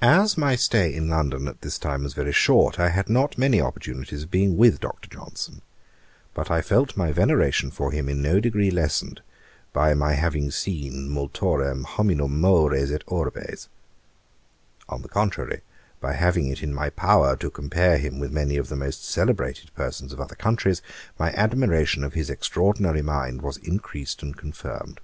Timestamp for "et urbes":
12.92-13.66